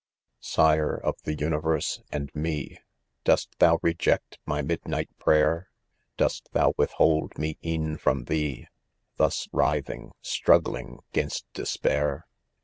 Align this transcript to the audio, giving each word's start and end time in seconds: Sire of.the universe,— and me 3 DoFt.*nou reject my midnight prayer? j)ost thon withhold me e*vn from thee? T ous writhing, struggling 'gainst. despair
Sire 0.39 0.95
of.the 0.97 1.35
universe,— 1.35 2.01
and 2.11 2.31
me 2.33 2.79
3 3.25 3.25
DoFt.*nou 3.35 3.77
reject 3.83 4.39
my 4.47 4.63
midnight 4.63 5.15
prayer? 5.19 5.69
j)ost 6.17 6.45
thon 6.53 6.73
withhold 6.75 7.37
me 7.37 7.59
e*vn 7.61 7.99
from 7.99 8.23
thee? 8.23 8.65
T 9.19 9.23
ous 9.23 9.47
writhing, 9.51 10.13
struggling 10.23 11.01
'gainst. 11.13 11.45
despair 11.53 12.25